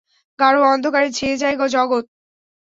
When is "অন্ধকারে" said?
0.67-1.09